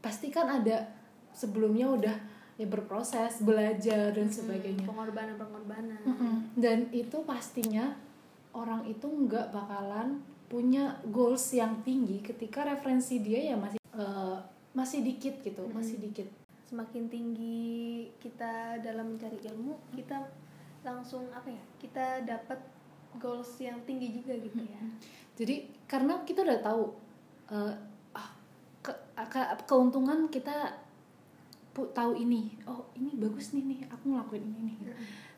[0.06, 0.86] pasti kan ada
[1.34, 2.16] sebelumnya udah
[2.56, 6.36] ya berproses belajar dan sebagainya pengorbanan pengorbanan Mm-mm.
[6.56, 7.98] dan itu pastinya
[8.54, 14.38] orang itu nggak bakalan punya goals yang tinggi ketika referensi dia ya masih eh,
[14.76, 16.28] masih dikit gitu masih dikit.
[16.68, 20.20] Semakin tinggi kita dalam mencari ilmu kita
[20.84, 22.60] langsung apa ya kita dapat
[23.16, 24.82] goals yang tinggi juga gitu ya.
[25.36, 26.84] Jadi karena kita udah tahu
[27.50, 27.74] ah,
[28.86, 30.76] ke- ke- keuntungan kita
[31.74, 34.78] pu- tahu ini oh ini bagus nih nih aku ngelakuin ini nih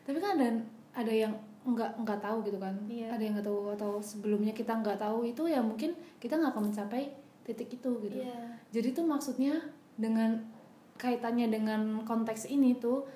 [0.04, 0.48] tapi kan ada
[0.94, 1.32] ada yang
[1.64, 2.72] nggak nggak tahu gitu kan.
[2.88, 3.12] Iya.
[3.12, 5.92] ada yang nggak tahu atau sebelumnya kita nggak tahu itu ya mungkin
[6.22, 7.12] kita nggak akan mencapai
[7.48, 8.20] titik itu gitu.
[8.20, 8.60] Iya.
[8.68, 9.56] jadi tuh maksudnya
[9.96, 10.36] dengan
[11.00, 13.08] kaitannya dengan konteks ini tuh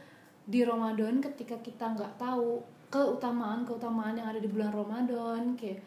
[0.48, 5.84] di Ramadan ketika kita nggak tahu keutamaan keutamaan yang ada di bulan Ramadan kayak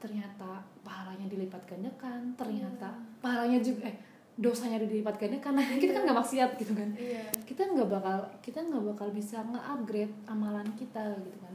[0.00, 3.96] ternyata pahalanya dilipat gandakan ternyata pahalanya juga eh
[4.34, 6.90] dosanya dilipat gandakan nah kita kan nggak maksiat gitu kan.
[6.98, 7.22] Iya.
[7.46, 11.54] Kita nggak bakal kita nggak bakal bisa nge-upgrade amalan kita gitu kan.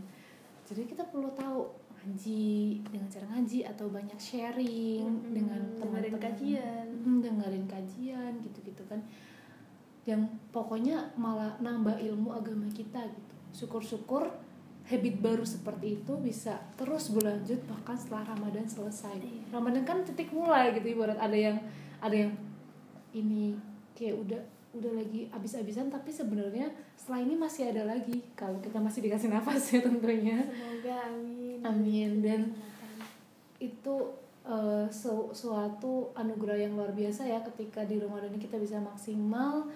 [0.63, 1.67] Jadi kita perlu tahu
[2.09, 6.21] ngaji dengan cara ngaji atau banyak sharing Mm-mm, dengan dengerin teman-teman.
[6.25, 6.85] kajian.
[7.05, 8.99] Mm, dengerin kajian gitu-gitu kan.
[10.09, 13.33] Yang pokoknya malah nambah ilmu agama kita gitu.
[13.53, 14.25] Syukur-syukur
[14.89, 19.21] habit baru seperti itu bisa terus berlanjut bahkan setelah Ramadan selesai.
[19.21, 19.53] Iya.
[19.53, 20.97] Ramadan kan titik mulai gitu.
[20.97, 21.61] Ibarat ada yang
[22.01, 22.33] ada yang
[23.13, 23.53] ini
[23.93, 29.01] kayak udah udah lagi abis-abisan tapi sebenarnya setelah ini masih ada lagi kalau kita masih
[29.01, 30.45] dikasih nafas ya tentunya.
[30.45, 31.59] Semoga amin.
[31.65, 32.11] Amin.
[32.21, 32.53] Dan-
[33.59, 33.95] itu
[34.89, 39.67] su- suatu anugerah yang luar biasa ya ketika di Ramadan ini kita bisa maksimal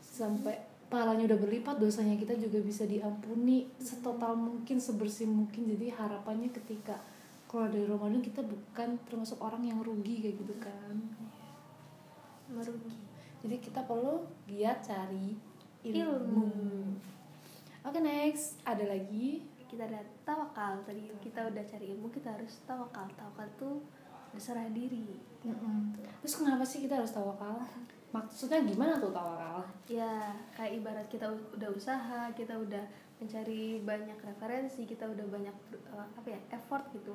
[0.00, 0.56] sampai
[0.90, 5.70] pahalanya udah berlipat dosanya kita juga bisa diampuni setotal mungkin sebersih mungkin.
[5.70, 6.98] Jadi harapannya ketika
[7.46, 10.94] keluar dari Ramadan kita bukan termasuk orang yang rugi kayak gitu kan.
[12.50, 13.09] Merugi
[13.40, 15.32] jadi kita perlu giat cari
[15.80, 16.46] ilmu, Ilmu.
[17.88, 18.60] oke next.
[18.68, 19.40] Ada lagi?
[19.64, 20.84] Kita ada tawakal.
[20.84, 23.08] Tadi kita udah cari ilmu kita harus tawakal.
[23.16, 23.80] Tawakal tuh
[24.30, 25.18] berserah diri.
[25.40, 25.96] Mm-mm.
[26.20, 27.56] terus kenapa sih kita harus tawakal?
[28.12, 29.64] Maksudnya gimana tuh tawakal?
[29.88, 32.84] Ya kayak ibarat kita udah usaha kita udah
[33.20, 37.12] mencari banyak referensi kita udah banyak eh, apa ya effort gitu.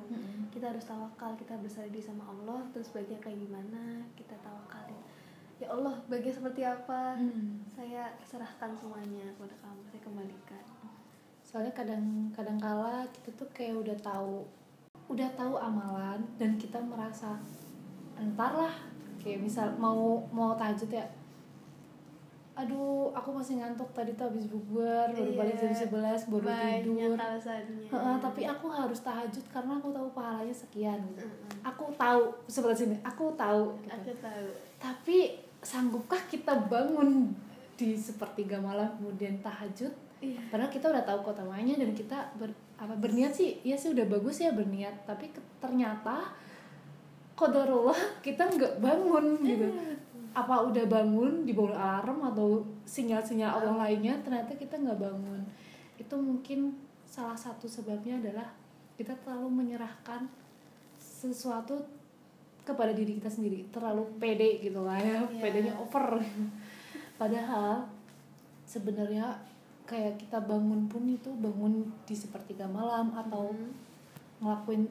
[0.50, 2.62] Kita harus tawakal kita berserah diri sama Allah.
[2.74, 4.06] Terus bagian kayak gimana?
[4.18, 4.85] Kita tawakalin
[5.56, 7.64] ya Allah bagian seperti apa Hmm.
[7.66, 10.64] saya serahkan semuanya kepada kamu saya kembalikan
[11.40, 14.44] soalnya kadang kadang kala kita tuh kayak udah tahu
[15.06, 17.38] udah tahu amalan dan kita merasa
[18.14, 18.74] entar lah
[19.16, 21.06] kayak misal mau mau tahajud ya
[22.56, 25.36] aduh aku masih ngantuk tadi tuh habis bubur baru Iya.
[25.36, 25.92] balik jam 11
[26.26, 31.20] baru banyak tidur alasannya Heeh, tapi aku harus tahajud karena aku tahu pahalanya sekian gitu.
[31.22, 31.52] Mm-mm.
[31.62, 33.92] aku tahu seperti sini aku tahu gitu.
[33.92, 35.18] aku tahu tapi
[35.66, 37.34] sanggupkah kita bangun
[37.74, 39.90] di sepertiga malam kemudian tahajud?
[40.22, 40.38] Iya.
[40.48, 42.48] Padahal kita udah tahu keutamanya dan kita ber,
[42.78, 46.30] apa berniat sih ya sih udah bagus ya berniat tapi ke- ternyata
[47.34, 49.66] kodarullah kita nggak bangun gitu.
[50.36, 55.42] Apa udah bangun di bawah alarm atau sinyal-sinyal Allah lainnya ternyata kita nggak bangun.
[55.98, 58.48] Itu mungkin salah satu sebabnya adalah
[58.96, 60.28] kita terlalu menyerahkan
[60.96, 61.80] sesuatu
[62.66, 65.38] kepada diri kita sendiri terlalu pede gitu lah ya Iya.
[65.38, 66.18] pedenya over
[67.20, 67.86] padahal
[68.64, 69.38] sebenarnya
[69.84, 73.70] kayak kita bangun pun itu bangun di sepertiga malam atau Hmm.
[74.36, 74.84] ngelakuin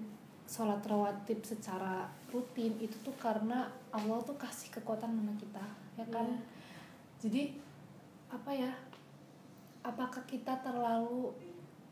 [0.45, 5.61] sholat rawatib secara rutin itu tuh karena Allah tuh kasih kekuatan sama kita
[5.95, 6.39] ya kan Iya.
[7.19, 7.41] jadi
[8.27, 8.71] apa ya
[9.81, 11.29] apakah kita terlalu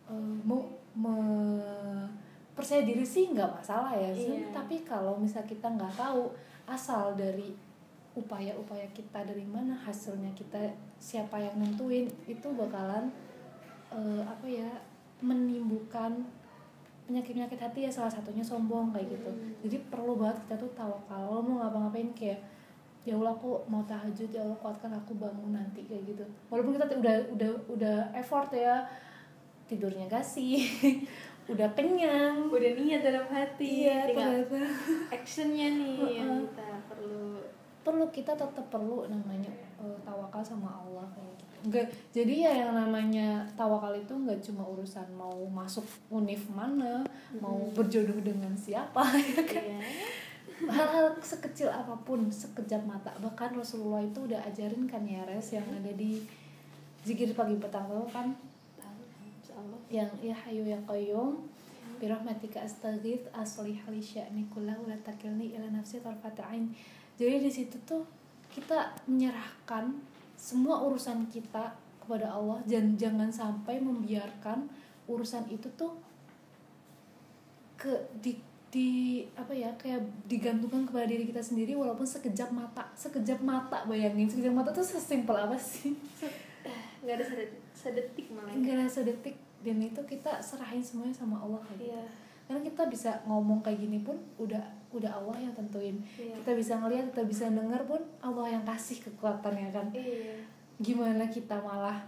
[0.06, 2.10] eh, mau me-
[2.54, 4.38] percaya diri sih nggak masalah ya Zul.
[4.38, 4.54] Iya.
[4.54, 6.30] tapi kalau misal kita nggak tahu
[6.64, 7.50] asal dari
[8.14, 10.62] upaya-upaya kita dari mana hasilnya kita
[10.96, 13.10] siapa yang nentuin itu bakalan
[13.90, 14.70] eh, apa ya
[15.20, 16.22] menimbulkan
[17.04, 19.52] penyakit-penyakit hati ya salah satunya sombong kayak gitu Hmm.
[19.60, 22.40] jadi perlu banget kita tuh tahu kalau mau ngapa-ngapain kayak
[23.04, 26.88] ya Allah aku mau tahajud ya Allah kuatkan aku bangun nanti kayak gitu walaupun kita
[26.96, 28.88] udah udah udah effort ya
[29.68, 30.64] tidurnya gak sih
[31.50, 32.48] udah kenyang.
[32.48, 34.60] Udah niat dalam hati iya tinggal ternyata
[35.12, 36.48] actionnya nih yang Heeh.
[36.48, 37.24] kita perlu.
[37.84, 41.56] Perlu kita tetap perlu namanya eh, tawakal sama Allah kayak gitu.
[41.64, 47.04] Nggak, jadi ya yang namanya tawakal itu nggak cuma urusan mau masuk univ mana
[47.40, 49.04] mau berjodoh dengan siapa
[49.36, 49.64] ya kan?
[49.64, 49.80] Iya.
[50.64, 53.12] Hal-hal sekecil apa pun sekejap mata.
[53.20, 56.24] Bahkan Rasulullah itu udah ajarin kan ya res yang ada di
[57.04, 58.32] zikir pagi petang tuh kan
[59.64, 61.40] insyaallah yang ya hayu ya qayyum.
[62.04, 66.68] Birahmatika astaghith aslih li sya'ni kullahu la takilni ila nafsi tarfata ain.
[67.16, 68.04] Jadi di situ tuh
[68.52, 70.04] kita menyerahkan
[70.36, 71.72] semua urusan kita
[72.04, 74.68] kepada Allah dan jangan sampai membiarkan
[75.08, 75.96] urusan itu tuh
[77.80, 78.36] ke di
[78.74, 82.84] di apa ya kayak digantungkan kepada diri kita sendiri walaupun sekejap mata.
[83.00, 85.96] Sekejap mata bayangin sekejap mata tuh sesimpel apa sih?
[87.04, 91.64] Nggak ada sedetik, sedetik malah enggak ada sedetik dan itu kita serahin semuanya sama Allah
[91.64, 91.90] kayak gitu.
[91.96, 92.04] iya.
[92.44, 94.60] Karena kita bisa ngomong kayak gini pun udah
[94.92, 95.98] udah Allah yang tentuin.
[96.20, 96.36] Iya.
[96.44, 99.88] Kita bisa ngelihat kita bisa denger pun Allah yang kasih kekuatan ya kan.
[99.96, 100.44] Iya.
[100.84, 102.04] Gimana kita malah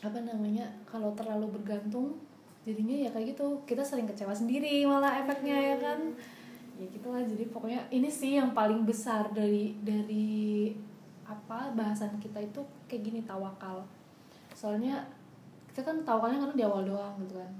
[0.00, 2.16] apa namanya kalau terlalu bergantung
[2.62, 3.58] jadinya ya kayak gitu.
[3.66, 6.00] Kita sering kecewa sendiri malah efeknya ya kan.
[6.78, 10.70] Ya gitulah jadi pokoknya ini sih yang paling besar dari dari
[11.26, 13.82] apa bahasan kita itu kayak gini tawakal.
[14.54, 15.04] Soalnya
[15.70, 17.50] kita kan tawakalnya karena di awal doang gitu kan.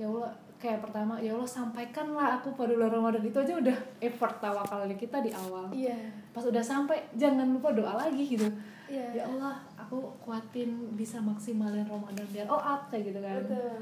[0.00, 3.22] Ya Allah kayak pertama ya Allah sampaikanlah aku pada bulan Ramadan.
[3.28, 5.68] Itu aja udah effort tawakal kita di awal.
[5.68, 5.94] Iya.
[6.32, 8.48] Pas udah sampai jangan lupa doa lagi gitu.
[8.88, 9.20] Iya.
[9.20, 13.44] Ya Allah aku kuatin bisa maksimalin Ramadan biar all out kayak gitu kan.
[13.44, 13.76] Betul.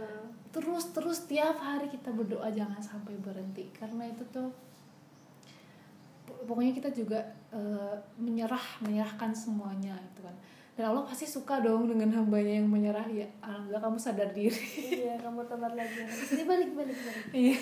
[0.50, 3.70] Terus terus tiap hari kita berdoa jangan sampai berhenti.
[3.70, 4.50] Karena itu tuh
[6.26, 7.20] pokoknya kita juga
[7.54, 10.34] eh, menyerah menyerahkan semuanya gitu kan
[10.80, 13.04] dan Allah pasti suka dong dengan hambanya yang menyerah.
[13.12, 14.64] Ya alhamdulillah kamu sadar diri.
[14.80, 16.08] Iya kamu tobat lagi.
[16.32, 17.24] Ini balik balik balik.
[17.36, 17.56] Iya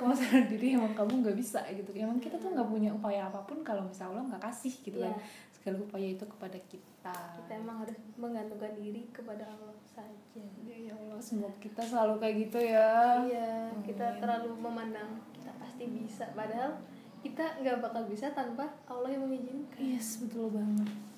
[0.00, 1.92] kamu sadar diri emang kamu nggak bisa gitu.
[1.92, 5.12] Emang kita tuh nggak punya upaya apa pun kalau misalnya Allah nggak kasih gitu kan.
[5.12, 5.44] Iya.
[5.52, 7.16] segala upaya itu kepada kita.
[7.36, 10.44] Kita emang harus menggantungkan diri kepada Allah saja.
[10.64, 13.20] Ya, ya Allah semoga kita selalu kayak gitu ya.
[13.20, 15.20] Iya kita terlalu memandang.
[15.36, 16.24] Kita pasti bisa.
[16.32, 16.72] Padahal
[17.20, 19.76] kita nggak bakal bisa tanpa Allah yang mengizinkan.
[19.76, 21.15] Yes betul banget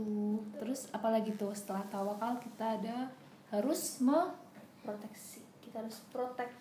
[0.00, 0.40] gitu.
[0.56, 3.12] Terus apalagi tuh setelah tawakal kita ada
[3.52, 4.32] harus me
[4.80, 5.44] proteksi.
[5.60, 6.56] Kita harus protect.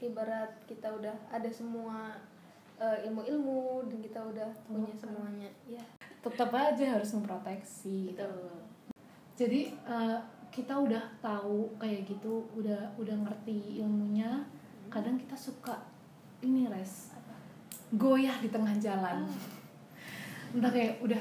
[0.00, 2.16] Ibarat kita udah ada semua
[2.76, 5.50] eh, ilmu-ilmu dan kita udah punya semuanya.
[5.68, 5.84] Ya
[6.26, 8.12] tetap aja harus memproteksi.
[8.12, 8.30] Gitu
[9.36, 14.48] jadi eh, kita udah tahu kayak gitu udah udah ngerti ilmunya
[14.88, 15.76] kadang kita suka
[16.40, 17.12] ini res
[17.94, 19.30] goyah di tengah jalan.
[20.50, 21.20] Entah kayak udah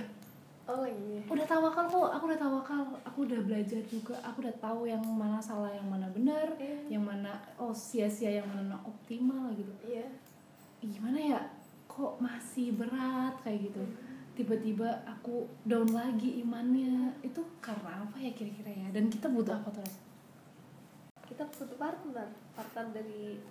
[0.66, 1.22] oh iya.
[1.30, 2.80] Udah tawakal kok aku udah tawakal.
[3.06, 4.18] Aku udah belajar juga.
[4.26, 6.98] Aku udah tahu yang mana salah yang mana benar Iya.
[6.98, 9.74] yang mana oh sia-sia yang mana optimal gitu.
[9.86, 10.10] Iya.
[10.82, 11.42] Gimana ya?
[11.86, 13.84] Kok masih berat kayak gitu.
[14.36, 17.14] Tiba-tiba aku down lagi imannya.
[17.24, 18.88] Itu karena apa ya kira-kira ya?
[18.92, 19.86] Dan kita butuh apa tuh
[21.26, 22.28] kita butuh partner.
[22.54, 23.42] Partner dari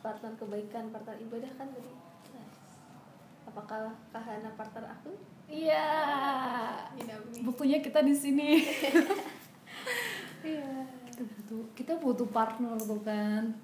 [0.00, 1.92] partner kebaikan partner ibadah kan tadi.
[2.32, 2.48] Nah,
[3.50, 5.12] apakah kahana partner aku
[5.48, 5.86] iya.
[7.40, 8.62] Buktinya kita di sini.
[10.38, 10.70] Iya.
[11.08, 13.56] Kita butuh kita butuh partner tuh kan.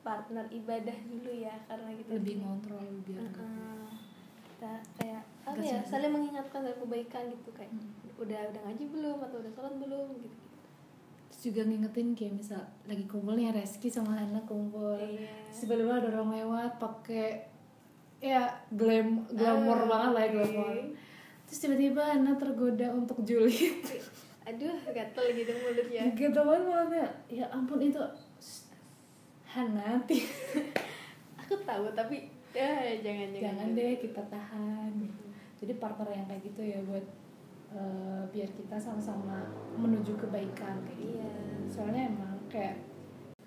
[0.00, 3.86] Partner ibadah dulu ya karena kita lebih ngontrol biar Heeh.
[4.48, 7.90] kita kayak apa ya saling mengingatkan dari kebaikan gitu kayak Hmm.
[8.16, 10.38] udah udah ngaji belum atau udah sholat belum gitu
[11.28, 14.94] terus juga ngingetin kayak misal lagi kumpul nih Reski sama Hana kumpul.
[14.96, 15.26] Iya.
[15.48, 17.26] Terus tiba-tiba ada orang lewat pakai
[18.18, 20.74] ya glam glamor Ah, banget lah ya glamor
[21.52, 23.84] terus tiba-tiba Hana tergoda untuk julid
[24.48, 26.02] aduh gatel gitu mulutnya.
[26.16, 27.06] Gitu banget mulutnya.
[27.28, 28.00] Ya ampun itu
[29.44, 30.00] Hana.
[31.44, 34.92] Aku tahu tapi ya jangan jangan jangan deh kita tahan.
[35.60, 37.04] Jadi partner yang kayak gitu ya buat
[37.70, 39.44] eh, biar kita sama-sama
[39.76, 41.20] menuju kebaikan kayak gitu.
[41.20, 41.30] Iya.
[41.68, 42.80] Soalnya emang kayak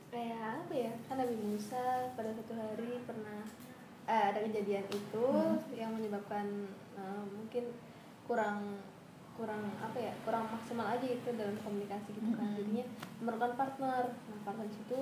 [0.07, 3.43] kayak apa ya kan Nabi Musa pada satu hari pernah
[4.07, 5.59] eh, ada kejadian itu Hmm.
[5.75, 6.45] yang menyebabkan
[6.95, 7.67] eh, mungkin
[8.25, 8.81] kurang
[9.35, 12.47] kurang apa ya kurang maksimal aja itu dalam komunikasi gitu kan.
[12.47, 12.55] Mm-mm.
[12.55, 12.85] jadinya
[13.19, 14.99] memerlukan partner nah partner di situ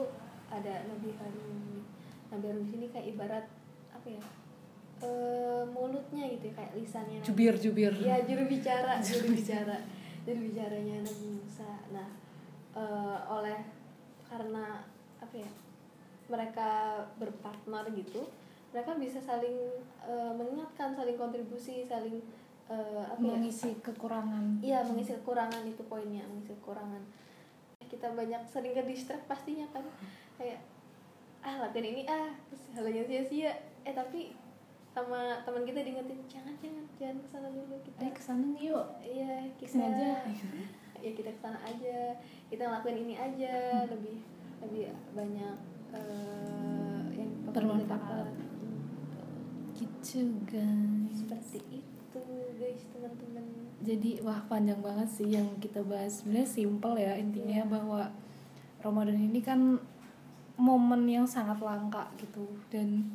[0.50, 1.86] ada Nabi Harun
[2.34, 3.46] Nabi Harun di sini kayak ibarat
[3.94, 4.22] apa ya
[5.06, 7.94] eh, mulutnya gitu ya, kayak lisannya Nabi jubir jubir.
[8.02, 9.78] Ya juru bicara juru bicara.
[10.24, 11.72] Juru bicaranya Nabi Musa.
[11.94, 12.10] Nah
[12.74, 13.60] eh, oleh
[14.26, 14.82] karena
[15.22, 15.52] apa ya
[16.26, 16.70] mereka
[17.22, 18.26] berpartner gitu
[18.74, 22.18] mereka bisa saling eh, mengingatkan saling kontribusi saling
[22.72, 23.34] eh, apa ya?
[23.36, 24.64] Mengisi kekurangan.
[24.64, 27.04] Iya mengisi kekurangan itu poinnya mengisi kekurangan.
[27.84, 29.84] Kita banyak sering ke distract pastinya kan.
[30.40, 30.64] Kayak
[31.44, 32.32] ah latihan ini ah.
[32.48, 33.52] Terus halnya sia-sia.
[33.84, 34.34] Eh tapi
[34.94, 38.88] sama teman kita diingetin jangan jangan jangan ke sana dulu kita ayo ke sana yuk.
[39.02, 40.10] Iya kita ke sini aja.
[41.04, 41.98] Ya kita ke sana aja.
[42.48, 43.86] Kita ngelakuin ini aja.
[43.90, 44.18] Lebih
[44.64, 45.58] lebih banyak
[45.92, 48.32] eh, yang Bermanfaat.
[49.74, 51.18] gitu guys.
[51.18, 51.83] Seperti itu
[52.74, 53.46] guys teman-teman.
[53.86, 56.26] Jadi wah panjang banget sih yang kita bahas.
[56.26, 57.70] Sebenarnya simple ya intinya Iya.
[57.70, 58.02] bahwa
[58.82, 59.78] Ramadan ini kan
[60.58, 62.50] momen yang sangat langka gitu.
[62.74, 63.06] Dan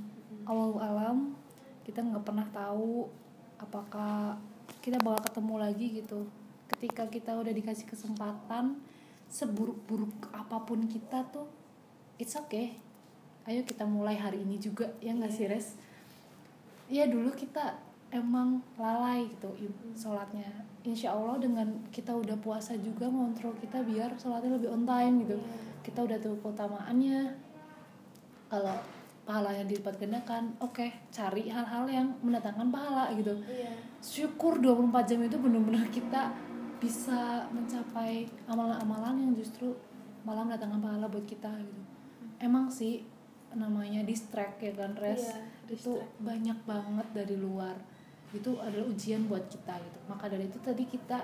[0.47, 1.35] awal alam
[1.83, 3.11] kita nggak pernah tahu
[3.59, 4.39] apakah
[4.79, 6.21] kita bakal ketemu lagi gitu.
[6.71, 8.79] Ketika kita udah dikasih kesempatan
[9.27, 11.51] seburuk-buruk apa pun kita tuh
[12.23, 12.79] it's okay.
[13.49, 15.51] Ayo kita mulai hari ini juga ya nggak sih Iya.
[15.51, 15.67] res?
[16.89, 19.53] Ya dulu kita emang lalai gitu
[19.93, 20.49] sholatnya.
[20.85, 25.37] Insya Allah dengan kita udah puasa juga ngontrol kita biar sholatnya lebih on time gitu.
[25.37, 25.67] Iya.
[25.85, 27.33] kita udah tahu keutamaannya.
[28.49, 28.77] Kalau
[29.29, 33.37] pahalanya dilipat gandakan oke cari hal-hal yang mendatangkan pahala gitu.
[33.45, 33.73] Iya.
[34.01, 36.33] Syukur 24 jam itu benar-benar kita
[36.81, 39.75] bisa mencapai amalan-amalan yang justru
[40.25, 41.83] malah mendatangkan pahala buat kita gitu.
[42.41, 43.05] Emang sih
[43.53, 45.33] namanya distract ya kan res?
[45.69, 47.77] Iya, itu banyak banget dari luar
[48.31, 49.99] itu adalah ujian buat kita gitu.
[50.07, 51.19] Maka dari itu tadi kita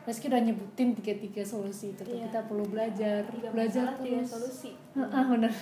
[0.00, 2.02] Reski udah nyebutin tiga-tiga solusi itu.
[2.02, 2.26] Iya.
[2.26, 4.30] kita perlu belajar tiga belajar masalah tiga terus.
[4.32, 4.70] solusi.
[4.96, 5.52] Heeh, bener.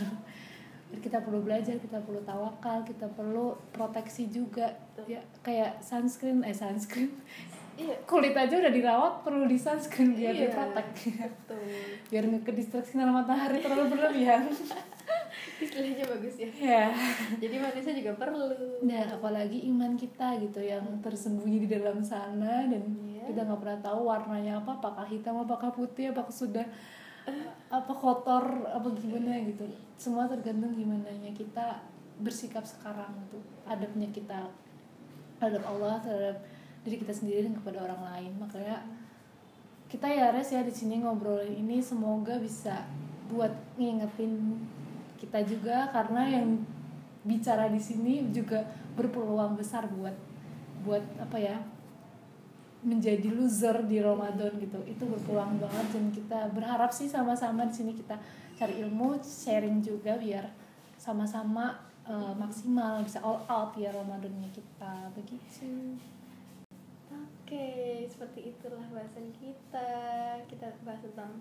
[0.89, 4.73] Kita perlu belajar kita perlu tawakal kita perlu proteksi juga.
[4.95, 5.13] Betul.
[5.13, 7.11] ya kayak sunscreen eh sunscreen.
[7.77, 7.95] Iya.
[8.07, 10.43] Kulit aja udah dirawat perlu di sunscreen biar Iya.
[10.49, 10.87] diprotek.
[11.19, 11.59] betul.
[12.09, 14.47] Biar nggak ke distraksi sinar matahari terlalu berlebihan
[15.59, 16.51] istilahnya bagus ya.
[16.59, 16.85] Ya
[17.43, 18.47] jadi manusia juga perlu.
[18.83, 22.83] Dan apalagi iman kita gitu yang tersembunyi di dalam sana dan.
[23.05, 23.35] Iya.
[23.35, 26.65] kita nggak pernah tahu warnanya apa apakah hitam apakah putih apakah sudah
[27.69, 29.69] apa kotor apa gimana gitu.
[30.01, 31.85] Semua tergantung gimana kita
[32.19, 34.49] bersikap sekarang tuh adabnya kita
[35.39, 36.37] terhadap Allah terhadap
[36.83, 38.33] diri kita sendiri dan kepada orang lain.
[38.41, 38.81] Makanya
[39.89, 41.79] kita ya res ya di sini ngobrolin ini.
[41.85, 42.89] Semoga bisa
[43.29, 44.57] buat ngingetin
[45.19, 46.63] kita juga karena yang
[47.27, 48.63] bicara di sini juga
[48.95, 50.15] berpeluang besar buat
[50.87, 51.59] buat apa ya
[52.79, 54.79] menjadi loser di Ramadan gitu.
[54.87, 58.15] Itu berpeluang banget dan kita berharap sih sama-sama di sini kita
[58.55, 60.47] cari ilmu sharing juga biar
[60.99, 65.11] sama-sama uh, maksimal bisa all out ya Ramadannya kita.
[65.19, 65.99] Begitu.
[67.09, 69.91] Oke, seperti itulah bahasan kita.
[70.47, 71.41] Kita bahas tentang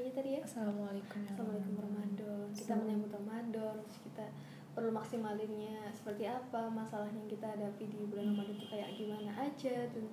[0.00, 0.40] aja tadi ya?
[0.40, 1.30] Assalamualaikum ya.
[1.36, 2.46] Assalamualaikum Ramadan.
[2.56, 4.24] Kita menyambut Ramadan, terus kita
[4.72, 5.92] perlu maksimalinnya.
[5.92, 10.04] Seperti apa masalah yang kita hadapi di bulan Ramadan itu kayak gimana aja dan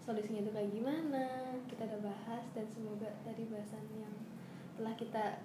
[0.00, 1.24] solusinya itu kayak gimana
[1.68, 4.14] kita udah bahas dan semoga tadi bahasan yang
[4.80, 5.44] telah kita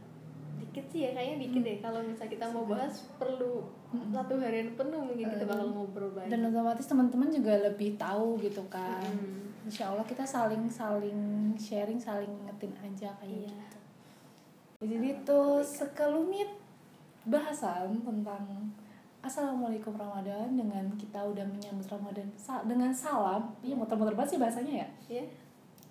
[0.64, 1.78] dikit sih ya kayaknya dikit deh.
[1.84, 4.16] Kalau misalnya kita mau bahas perlu Mm-mm.
[4.16, 6.32] satu harian penuh mungkin kita bakal ngobrol banyak.
[6.32, 9.12] Dan otomatis teman-teman juga lebih tahu gitu kan.
[9.12, 9.53] Mm.
[9.64, 11.20] Insya Allah kita saling saling
[11.56, 13.48] sharing saling ngetin aja kayak Iya.
[13.48, 13.78] gitu.
[14.84, 16.50] Jadi itu sekelumit
[17.26, 18.44] bahasan tentang
[19.24, 23.56] Assalamualaikum Ramadan dengan kita udah menyambut Ramadan sa- dengan salam.
[23.64, 24.88] Iya muter-muter banget sih bahasanya ya?
[25.08, 25.24] Ya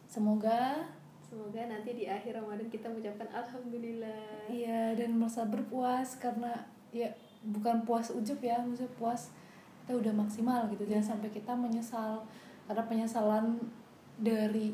[0.04, 0.84] semoga
[1.24, 4.52] semoga nanti di akhir Ramadan kita mengucapkan alhamdulillah.
[4.52, 6.52] Iya dan merasa berpuas karena
[6.92, 7.08] ya
[7.40, 9.32] bukan puas ujub ya maksudnya puas
[9.80, 10.84] kita udah maksimal gitu.
[10.84, 12.20] Jangan sampai kita menyesal
[12.72, 13.60] karena penyesalan
[14.16, 14.72] dari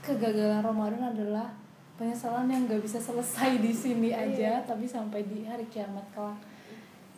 [0.00, 1.52] kegagalan Ramadan adalah
[2.00, 6.40] penyesalan yang gak bisa selesai di sini aja tapi sampai di hari kiamat kelak.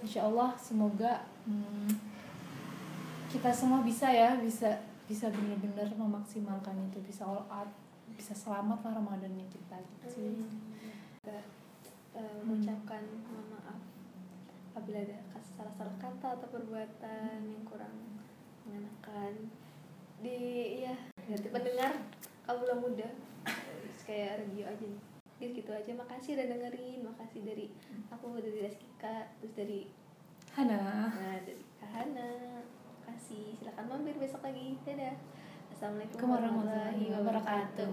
[0.02, 1.94] Insya Allah semoga hmm,
[3.30, 7.70] kita semua bisa ya bisa bisa benar-benar memaksimalkan itu bisa all out
[8.18, 10.42] bisa selamat lah Ramadannya kita gitu sih.
[11.22, 12.98] Eh, mengucapkan
[13.30, 13.78] mohon maaf
[14.74, 15.22] apabila ada
[15.54, 17.94] salah-salah kata atau perbuatan yang kurang
[18.66, 19.54] mengenakan
[20.24, 20.96] di ya
[21.52, 21.92] pendengar
[22.48, 23.12] kaula muda.
[24.08, 25.02] Kayak radio aja nih.
[25.36, 25.92] Jadi gitu aja.
[25.92, 26.98] Makasih udah dengerin.
[27.04, 27.66] Makasih dari
[28.08, 29.80] aku dari Reska terus dari
[30.56, 31.12] Hana.
[31.12, 32.64] Nah dari Kahana
[33.04, 33.52] makasih.
[33.60, 34.80] Silakan mampir besok lagi.
[34.88, 35.16] Dadah.
[35.74, 37.92] Assalamualaikum warahmatullahi wabarakatuh